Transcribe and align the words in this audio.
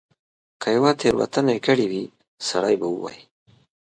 که 0.61 0.67
یوه 0.77 0.91
تیره 0.99 1.17
وتنه 1.19 1.53
کړې 1.65 1.85
وي 1.91 2.03
سړی 2.47 2.75
به 2.79 2.87
ووایي. 2.89 3.23